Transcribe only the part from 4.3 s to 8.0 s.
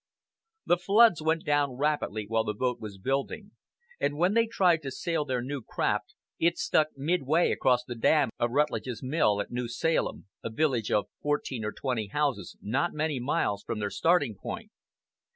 they tried to sail their new craft it stuck midway across the